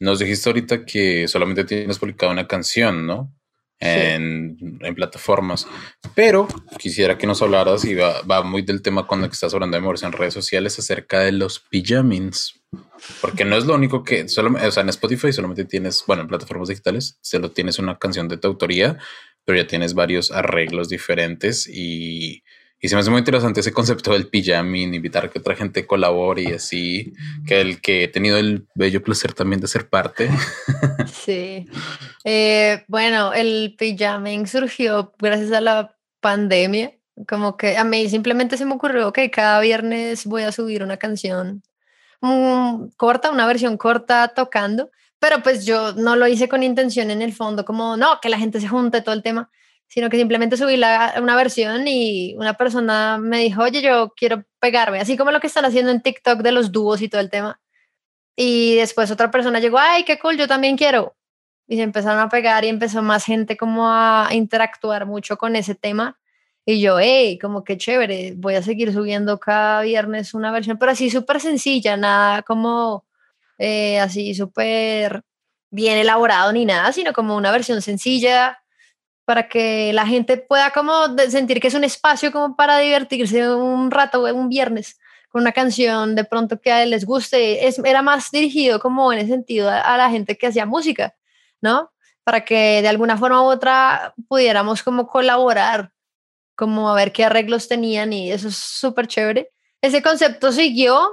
[0.00, 3.32] nos dijiste ahorita que solamente tienes publicado una canción, ¿no?
[3.78, 5.68] En, en plataformas.
[6.16, 9.80] Pero quisiera que nos hablaras y va, va muy del tema cuando estás hablando de
[9.80, 12.60] moverse en redes sociales acerca de los pijamins.
[13.20, 16.28] Porque no es lo único que, solo, o sea, en Spotify solamente tienes, bueno, en
[16.28, 18.98] plataformas digitales, solo tienes una canción de tu autoría,
[19.48, 22.42] pero ya tienes varios arreglos diferentes y,
[22.82, 25.86] y se me hace muy interesante ese concepto del pijamin, invitar a que otra gente
[25.86, 27.14] colabore y así,
[27.46, 30.28] que el que he tenido el bello placer también de ser parte.
[31.10, 31.66] Sí.
[32.24, 36.92] Eh, bueno, el pijaming surgió gracias a la pandemia.
[37.26, 40.98] Como que a mí simplemente se me ocurrió que cada viernes voy a subir una
[40.98, 41.62] canción
[42.20, 47.22] mm, corta, una versión corta tocando, pero pues yo no lo hice con intención en
[47.22, 49.50] el fondo, como no, que la gente se junte todo el tema,
[49.88, 54.44] sino que simplemente subí la, una versión y una persona me dijo, oye, yo quiero
[54.60, 57.30] pegarme, así como lo que están haciendo en TikTok de los dúos y todo el
[57.30, 57.60] tema.
[58.36, 61.16] Y después otra persona llegó, ay, qué cool, yo también quiero.
[61.66, 65.74] Y se empezaron a pegar y empezó más gente como a interactuar mucho con ese
[65.74, 66.18] tema.
[66.64, 70.92] Y yo, hey, como que chévere, voy a seguir subiendo cada viernes una versión, pero
[70.92, 73.07] así súper sencilla, nada como
[73.58, 75.22] eh, así súper
[75.70, 78.58] bien elaborado ni nada, sino como una versión sencilla
[79.24, 80.92] para que la gente pueda como
[81.28, 86.14] sentir que es un espacio como para divertirse un rato, un viernes, con una canción
[86.14, 87.66] de pronto que él les guste.
[87.66, 91.14] Es, era más dirigido como en ese sentido a, a la gente que hacía música,
[91.60, 91.92] ¿no?
[92.24, 95.92] Para que de alguna forma u otra pudiéramos como colaborar
[96.58, 99.50] como a ver qué arreglos tenían y eso es súper chévere.
[99.80, 101.08] Ese concepto siguió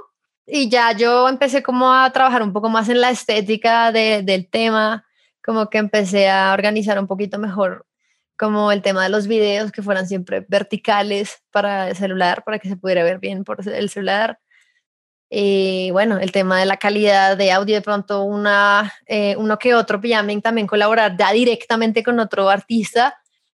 [0.46, 4.48] y ya yo empecé como a trabajar un poco más en la estética de- del
[4.48, 5.04] tema,
[5.44, 7.86] como que empecé a organizar un poquito mejor
[8.38, 12.68] como el tema de los videos que fueran siempre verticales para el celular, para que
[12.68, 14.38] se pudiera ver bien por el celular.
[15.30, 19.74] Y bueno, el tema de la calidad de audio, de pronto una, eh, uno que
[19.74, 23.16] otro pijamen también colaborar ya directamente con otro artista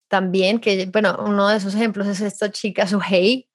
[0.09, 3.49] también, que bueno, uno de esos ejemplos es esta chica, Suhei,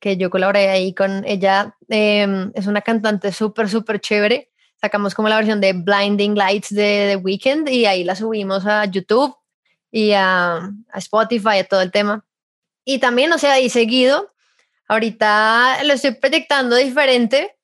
[0.00, 4.50] que yo colaboré ahí con ella, em, es una cantante súper, súper chévere.
[4.80, 8.86] Sacamos como la versión de Blinding Lights de The Weeknd y ahí la subimos a
[8.86, 9.36] YouTube
[9.92, 12.24] y a, a Spotify, a todo el tema.
[12.84, 14.32] Y también, o sea, ahí seguido,
[14.88, 17.56] ahorita lo estoy proyectando diferente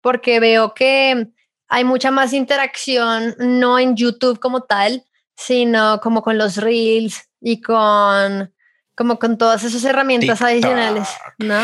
[0.00, 1.28] porque veo que
[1.68, 7.60] hay mucha más interacción, no en YouTube como tal, sino como con los reels y
[7.60, 8.52] con
[8.96, 11.60] como con todas esas herramientas adicionales, ¿no?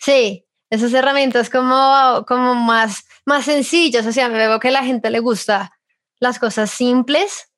[0.00, 4.84] Sí, esas herramientas como, como más, más sencillas, o sea, me veo que a la
[4.84, 5.72] gente le gusta
[6.20, 7.48] las cosas simples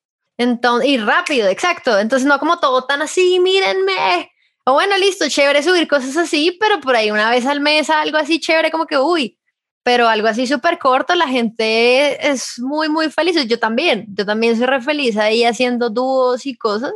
[0.41, 1.99] entonces, y rápido, exacto.
[1.99, 4.31] Entonces, no como todo tan así, mírenme.
[4.65, 8.17] O bueno, listo, chévere subir cosas así, pero por ahí una vez al mes algo
[8.17, 9.37] así chévere, como que, uy,
[9.83, 13.35] pero algo así súper corto, la gente es muy, muy feliz.
[13.47, 16.93] Yo también, yo también soy re feliz ahí haciendo dúos y cosas.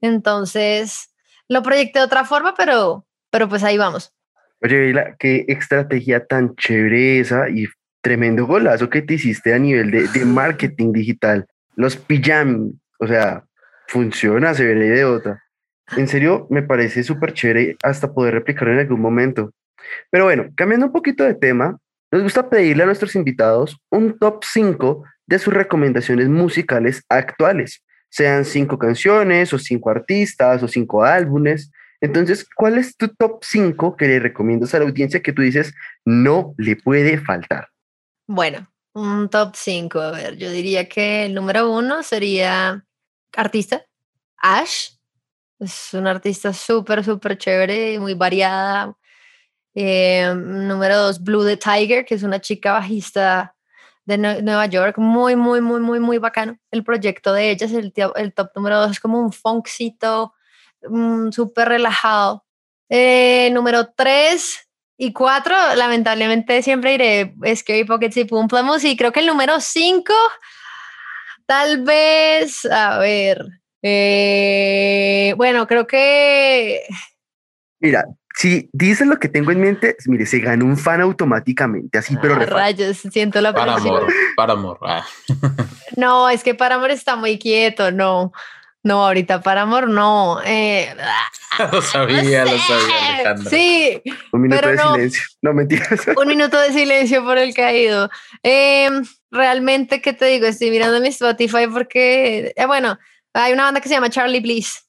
[0.00, 1.07] Entonces,
[1.48, 4.14] lo proyecté de otra forma, pero, pero pues ahí vamos.
[4.60, 7.66] Oye, qué estrategia tan chévere esa y
[8.00, 11.46] tremendo golazo que te hiciste a nivel de, de marketing digital.
[11.76, 13.44] Los pijamas, o sea,
[13.86, 15.42] funciona, se ve de otra.
[15.96, 19.52] En serio, me parece súper chévere hasta poder replicarlo en algún momento.
[20.10, 21.78] Pero bueno, cambiando un poquito de tema,
[22.10, 28.44] nos gusta pedirle a nuestros invitados un top 5 de sus recomendaciones musicales actuales, sean
[28.44, 31.70] cinco canciones o cinco artistas o cinco álbumes.
[32.00, 35.74] Entonces, ¿cuál es tu top 5 que le recomiendas a la audiencia que tú dices
[36.04, 37.68] no le puede faltar?
[38.28, 42.84] Bueno, un top 5, a ver, yo diría que el número uno sería
[43.36, 43.84] artista,
[44.36, 44.90] Ash.
[45.58, 48.96] Es una artista súper, súper chévere, muy variada,
[49.74, 53.56] eh, número dos, Blue the Tiger, que es una chica bajista
[54.08, 56.58] de Nueva York, muy, muy, muy, muy, muy bacano.
[56.70, 60.32] El proyecto de ella es el, el top número dos, es como un funkcito
[60.88, 62.46] mm, súper relajado.
[62.88, 64.66] Eh, número tres
[64.96, 68.82] y cuatro, lamentablemente siempre iré Scary Pockets y Pumplamos.
[68.84, 70.14] Y creo que el número cinco,
[71.44, 73.44] tal vez, a ver,
[73.82, 76.80] eh, bueno, creo que...
[77.78, 78.06] Mira,
[78.38, 82.36] si dices lo que tengo en mente, mire, se ganó un fan automáticamente, así, pero...
[82.36, 84.78] Ah, rayos, siento la Para amor, para amor.
[84.82, 85.04] Ah.
[85.96, 88.30] No, es que para amor está muy quieto, no.
[88.84, 90.38] No, ahorita para amor no.
[90.44, 90.94] Eh,
[91.72, 93.50] lo sabía, lo sabía, Alejandra.
[93.50, 94.00] Sí.
[94.30, 95.22] Un minuto de silencio.
[95.42, 96.06] No mentiras.
[96.16, 98.08] Un minuto de silencio por el caído.
[98.44, 98.88] Eh,
[99.32, 100.46] realmente, ¿qué te digo?
[100.46, 103.00] Estoy mirando mi Spotify porque, eh, bueno,
[103.34, 104.86] hay una banda que se llama Charlie Bliss.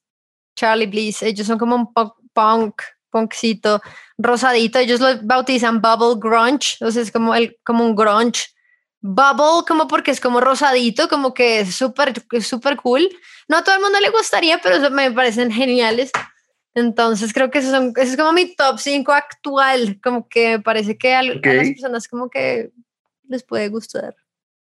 [0.55, 1.23] Charlie Bliss.
[1.23, 1.91] Ellos son como un
[2.31, 3.81] punk punkcito
[4.17, 4.79] rosadito.
[4.79, 8.47] Ellos lo bautizan Bubble Grunge, entonces es como, el, como un grunge.
[9.01, 13.09] Bubble, como porque es como rosadito, como que es súper súper cool.
[13.47, 16.11] No a todo el mundo le gustaría, pero eso me parecen geniales.
[16.75, 20.59] Entonces creo que eso, son, eso es como mi top 5 actual, como que me
[20.59, 22.71] parece que a, a las personas como que
[23.27, 24.15] les puede gustar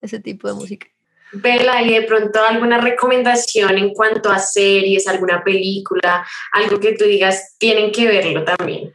[0.01, 0.87] ese tipo de música.
[1.31, 7.05] Vela, y de pronto alguna recomendación en cuanto a series, alguna película, algo que tú
[7.05, 8.93] digas, tienen que verlo también.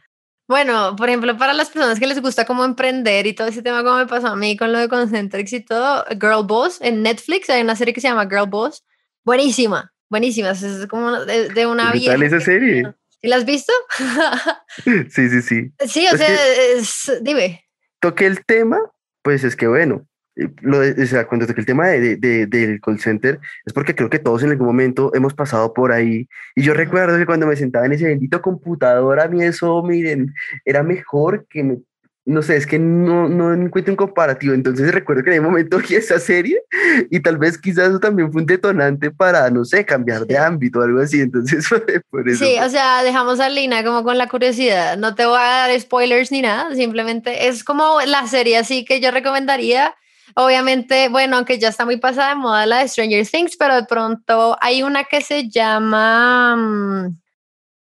[0.51, 3.83] Bueno, por ejemplo, para las personas que les gusta como emprender y todo ese tema,
[3.83, 7.49] como me pasó a mí con lo de Concentrix y todo, Girl Boss en Netflix
[7.49, 8.83] hay una serie que se llama Girl Boss.
[9.23, 10.49] Buenísima, buenísima.
[10.49, 12.17] Es como de, una vida.
[12.17, 12.83] ¿Qué esa serie?
[13.21, 13.71] ¿Y la has visto?
[15.09, 15.71] sí, sí, sí.
[15.87, 16.27] Sí, o sea,
[16.75, 17.63] es, dime.
[18.01, 18.77] Toqué el tema,
[19.21, 22.79] pues es que bueno, eh, lo o sea, cuando toqué el tema de, de, del
[22.81, 26.27] call center, es porque creo que todos en algún momento hemos pasado por ahí.
[26.55, 30.33] Y yo recuerdo que cuando me sentaba en ese bendito computador, a mí eso, miren,
[30.65, 31.77] era mejor que me,
[32.23, 34.53] no sé, es que no, no encuentro un comparativo.
[34.53, 36.61] Entonces recuerdo que en ese momento vi esa serie
[37.09, 40.79] y tal vez quizás eso también fue un detonante para, no sé, cambiar de ámbito
[40.79, 41.19] o algo así.
[41.21, 41.67] Entonces,
[42.09, 42.45] por eso.
[42.45, 44.97] Sí, o sea, dejamos a Lina como con la curiosidad.
[44.97, 49.01] No te voy a dar spoilers ni nada, simplemente es como la serie así que
[49.01, 49.95] yo recomendaría
[50.35, 53.83] Obviamente, bueno, aunque ya está muy pasada de moda la de Stranger Things, pero de
[53.83, 57.19] pronto hay una que se llama, mm,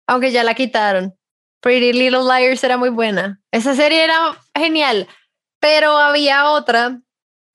[0.06, 1.14] aunque ya la quitaron,
[1.60, 3.40] Pretty Little Liars era muy buena.
[3.50, 5.08] Esa serie era genial,
[5.60, 7.00] pero había otra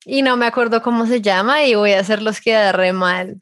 [0.04, 3.40] y no me acuerdo cómo se llama y voy a hacerlos quedar re mal.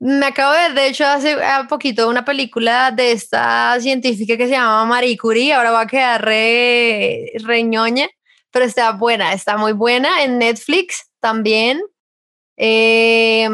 [0.00, 1.36] Me acabo de ver, de hecho, hace
[1.68, 6.24] poquito una película de esta científica que se llama Marie Curie, ahora va a quedar
[6.24, 7.58] re, re
[8.50, 11.80] pero está buena, está muy buena en Netflix también.
[12.56, 13.48] Eh,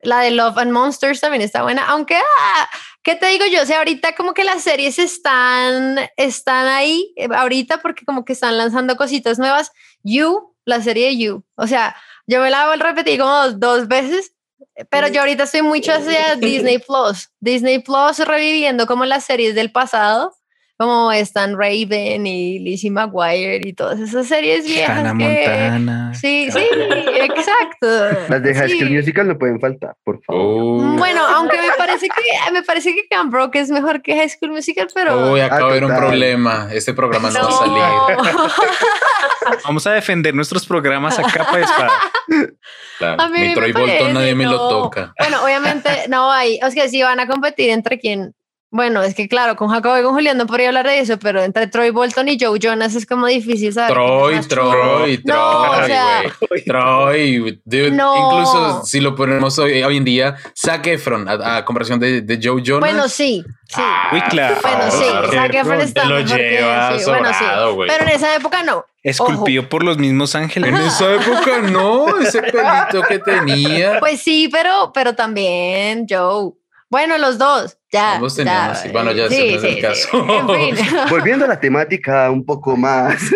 [0.00, 2.68] La de Love and Monsters también está buena, aunque, ah,
[3.02, 3.62] ¿qué te digo yo?
[3.62, 8.32] O sea, ahorita como que las series están, están ahí, eh, ahorita porque como que
[8.32, 9.70] están lanzando cositas nuevas.
[10.02, 11.94] You, la serie de You, o sea,
[12.26, 14.32] yo me la repetí como dos, dos veces,
[14.90, 19.70] pero yo ahorita estoy mucho hacia Disney Plus, Disney Plus reviviendo como las series del
[19.70, 20.34] pasado
[20.78, 24.98] como Stan Raven y Lizzie McGuire y todas esas series viejas.
[24.98, 26.14] Hannah que- Montana.
[26.14, 26.58] Sí, sí,
[27.20, 28.26] exacto.
[28.28, 28.78] Las de High Sí.
[28.78, 30.42] School Musical no pueden faltar, por favor.
[30.44, 34.28] Uy, Bueno, aunque me parece que me parece que Camp Rock es mejor que High
[34.30, 36.06] School Musical, pero Uy, acaba de haber un total.
[36.06, 36.68] problema.
[36.72, 38.32] Este programa no, va a salir.
[39.64, 41.90] Vamos a defender nuestros programas a capa y espada.
[42.98, 45.12] Claro, A mí Mi me Troy Bolton nadie me lo toca.
[45.18, 48.34] Bueno, obviamente no hay, o sea, si van a competir entre quién.
[48.74, 51.42] Bueno, es que claro, con Jacobo y con Julián no podría hablar de eso, pero
[51.42, 53.92] entre Troy Bolton y Joe Jonas es como difícil saber.
[53.92, 54.40] Troy.
[54.48, 56.22] Troy, Troy, No, o sea.
[56.64, 57.90] Troy, dude.
[57.90, 58.14] No.
[58.32, 62.38] Incluso si lo ponemos hoy, hoy en día, Zac Efron, a, a comparación de, de
[62.42, 62.80] Joe Jonas.
[62.90, 63.82] Bueno, sí, sí.
[64.12, 64.56] Uy, claro.
[64.62, 67.34] Bueno, sí, Zac Zac Efron está lo mejor que- lleva sí, bueno, sí.
[67.38, 67.88] sobrado, güey.
[67.90, 68.84] Pero en esa época no.
[69.02, 70.70] Esculpido por los mismos ángeles.
[70.70, 73.98] En esa época no, ese pelito que tenía.
[74.00, 76.52] Pues sí, pero, pero también Joe.
[76.88, 78.14] Bueno, los dos, ya.
[78.14, 78.92] Ambos tenían ya.
[78.92, 80.26] Bueno, ya ese no es el caso.
[80.28, 83.22] En fin, Volviendo a la temática un poco más.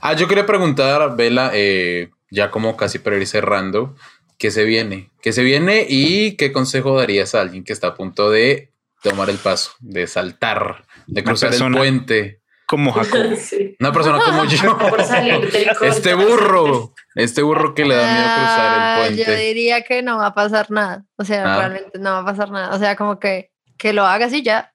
[0.00, 3.94] Ah, yo quería preguntar, Vela, eh, ya como casi para ir cerrando,
[4.38, 5.10] ¿qué se viene?
[5.20, 9.30] ¿Qué se viene y qué consejo darías a alguien que está a punto de tomar
[9.30, 12.40] el paso, de saltar, de cruzar el puente?
[12.68, 13.34] Como Jacob.
[13.36, 13.74] Sí.
[13.80, 14.78] Una persona como yo.
[15.82, 19.42] Este burro, este burro que le da miedo cruzar Ah, el Yo puente.
[19.42, 21.04] diría que no va a pasar nada.
[21.16, 21.58] O sea, Ah.
[21.58, 22.74] realmente no va a pasar nada.
[22.74, 24.72] O sea, como que, que lo hagas y ya.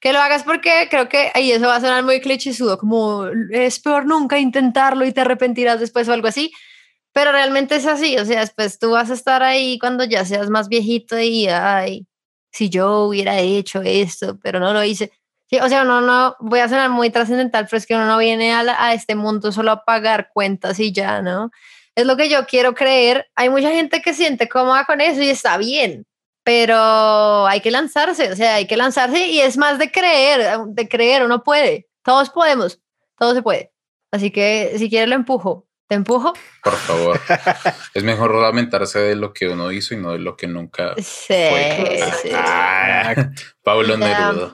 [0.00, 3.80] Que lo hagas porque creo que ahí eso va a sonar muy clichésudo, como es
[3.80, 6.52] peor nunca intentarlo y te arrepentirás después o algo así.
[7.12, 8.16] Pero realmente es así.
[8.18, 12.06] O sea, después tú vas a estar ahí cuando ya seas más viejito y, ay,
[12.52, 15.10] si yo hubiera hecho esto, pero no lo hice.
[15.50, 18.18] Sí, o sea, no, no, voy a sonar muy trascendental, pero es que uno no
[18.18, 21.50] viene a, la- a este mundo solo a pagar cuentas y ya, ¿no?
[21.94, 23.28] Es lo que yo quiero creer.
[23.34, 26.06] Hay mucha gente que siente cómoda con eso y está bien,
[26.44, 30.88] pero hay que lanzarse, o sea, hay que lanzarse y es más de creer, de
[30.88, 32.80] creer, uno puede, todos podemos,
[33.18, 33.72] todo se puede.
[34.12, 36.32] Así que si quieres lo empujo, te empujo.
[36.62, 37.20] Por favor.
[37.94, 41.34] es mejor lamentarse de lo que uno hizo y no de lo que nunca Sí,
[41.50, 42.00] fue.
[42.22, 42.30] sí.
[42.34, 43.14] Ah,
[43.62, 44.30] Pablo Ya.
[44.32, 44.52] Neruda.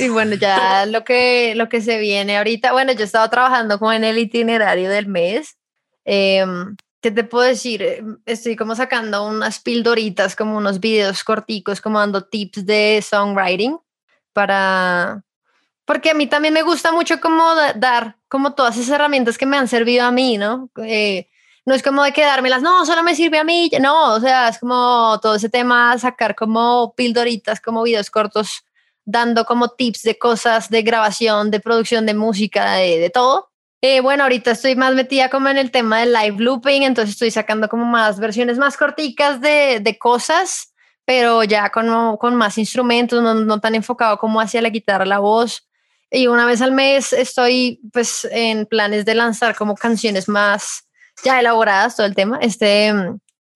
[0.00, 3.92] Y bueno, ya lo que, lo que se viene ahorita, bueno, yo he trabajando como
[3.92, 5.56] en el itinerario del mes.
[6.04, 8.02] Em, ¿Qué te puedo decir?
[8.24, 13.78] Estoy como sacando unas pildoritas, como unos videos corticos, como dando tips de songwriting
[14.32, 15.22] para...
[15.84, 19.44] Porque a mí también me gusta mucho como da- dar como todas esas herramientas que
[19.44, 20.70] me han servido a mí, ¿no?
[20.82, 21.28] Eh,
[21.66, 24.58] no es como de quedármelas, no, solo me sirve a mí, no, o sea, es
[24.58, 28.64] como todo ese tema, sacar como pildoritas, como videos cortos,
[29.04, 33.50] dando como tips de cosas de grabación, de producción de música, de, de todo.
[33.80, 37.30] Eh, bueno, ahorita estoy más metida como en el tema del live looping, entonces estoy
[37.30, 40.72] sacando como más versiones más corticas de, de cosas,
[41.04, 45.18] pero ya con, con más instrumentos, no, no tan enfocado como hacia la guitarra, la
[45.18, 45.68] voz.
[46.10, 50.83] Y una vez al mes estoy pues en planes de lanzar como canciones más
[51.24, 52.38] ya elaboradas, todo el tema.
[52.40, 52.92] Este,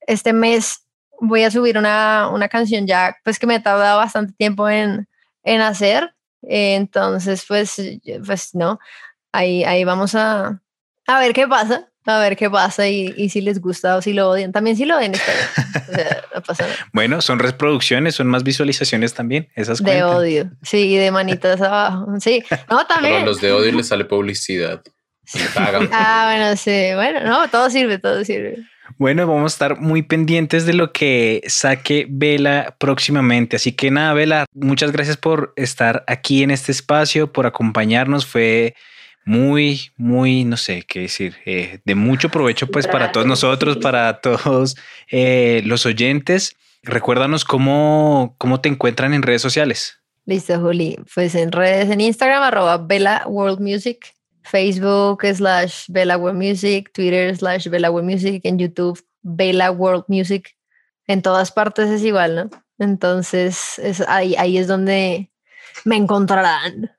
[0.06, 0.84] este mes
[1.20, 5.06] voy a subir una, una canción ya pues que me ha tardado bastante tiempo en,
[5.44, 6.14] en hacer.
[6.42, 7.74] Eh, entonces, pues,
[8.24, 8.78] pues no,
[9.32, 10.60] ahí, ahí vamos a,
[11.06, 14.12] a ver qué pasa, a ver qué pasa y, y si les gusta o si
[14.12, 14.52] lo odian.
[14.52, 15.84] También si lo odian está bien.
[15.88, 16.76] O sea, no pasa nada.
[16.92, 19.48] Bueno, son reproducciones, son más visualizaciones también.
[19.56, 22.06] Esas De odio, sí, de manitas abajo.
[22.20, 23.24] Sí, no, Pero a también.
[23.24, 24.80] los de odio les sale publicidad.
[25.54, 25.88] Pagan.
[25.92, 28.58] Ah, bueno, sí, bueno, no, todo sirve, todo sirve.
[28.96, 33.56] Bueno, vamos a estar muy pendientes de lo que saque Vela próximamente.
[33.56, 38.26] Así que nada, Vela, muchas gracias por estar aquí en este espacio, por acompañarnos.
[38.26, 38.74] Fue
[39.24, 44.20] muy, muy, no sé qué decir, eh, de mucho provecho pues para todos nosotros, para
[44.20, 44.76] todos
[45.10, 46.56] eh, los oyentes.
[46.82, 49.98] Recuérdanos cómo, cómo te encuentran en redes sociales.
[50.24, 50.98] Listo, Juli.
[51.14, 54.14] Pues en redes, en Instagram, arroba Bella World Music,
[54.48, 60.56] Facebook slash Bella World Music, Twitter slash Bella World Music, en YouTube Bella World Music.
[61.06, 62.50] En todas partes es igual, ¿no?
[62.78, 65.30] Entonces, es ahí, ahí es donde
[65.84, 66.90] me encontrarán.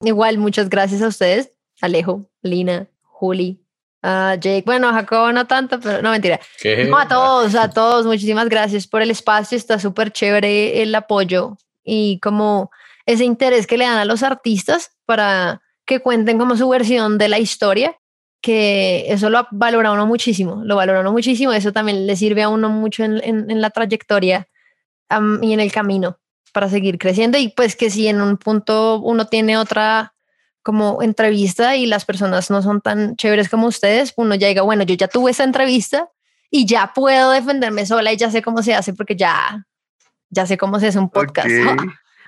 [0.00, 3.60] Igual, muchas gracias a ustedes, Alejo, Lina, Juli,
[4.02, 4.64] a Jake.
[4.64, 6.40] Bueno, a Jacobo no tanto, pero no mentira.
[6.60, 6.84] ¿Qué?
[6.84, 11.56] No, a todos, a todos, muchísimas gracias por el espacio, está súper chévere el apoyo
[11.84, 12.70] y como
[13.06, 17.28] ese interés que le dan a los artistas para que cuenten como su versión de
[17.28, 17.96] la historia.
[18.40, 22.48] que eso lo valora uno muchísimo, lo valora uno muchísimo, eso también le sirve a
[22.48, 24.46] uno mucho en, en, en la trayectoria
[25.08, 26.18] am, y en el camino
[26.52, 30.12] para seguir creciendo y pues que si en un punto uno tiene otra
[30.62, 34.84] como entrevista y las personas no son tan chéveres como ustedes, uno ya diga, bueno,
[34.84, 36.08] yo ya tuve esa entrevista
[36.50, 39.66] y ya puedo defenderme sola y ya sé cómo se hace porque ya,
[40.30, 41.48] ya sé cómo se hace un podcast.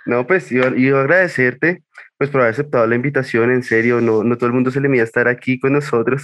[0.06, 1.82] No, pues yo, yo agradecerte
[2.20, 4.90] pues por haber aceptado la invitación, en serio, no, no todo el mundo se le
[4.90, 6.20] mide estar aquí con nosotros.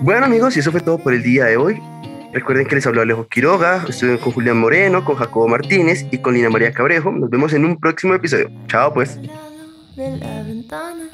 [0.00, 1.82] bueno amigos, y eso fue todo por el día de hoy.
[2.32, 6.32] Recuerden que les habló Alejo Quiroga, estuve con Julián Moreno, con Jacobo Martínez y con
[6.32, 7.12] Lina María Cabrejo.
[7.12, 8.50] Nos vemos en un próximo episodio.
[8.68, 9.20] Chao pues.
[9.20, 11.10] de la ventana,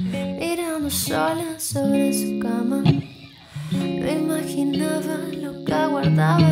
[0.00, 2.82] mirando sola sobre su cama.
[3.70, 6.48] No imaginaba lo que aguardaba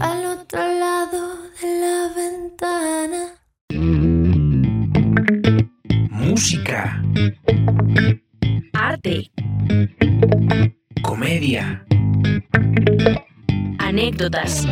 [0.00, 3.22] al otro lado de la ventana.
[6.10, 7.02] Música,
[8.72, 9.30] Arte,
[11.02, 11.84] comedia,
[13.78, 14.66] anécdotas,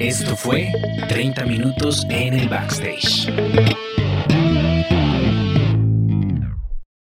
[0.00, 0.72] esto fue
[1.08, 3.32] 30 minutos en el backstage.